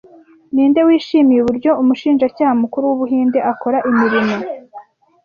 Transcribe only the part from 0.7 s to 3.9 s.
wishimiye uburyo umushinjacyaha mukuru wu Buhinde akora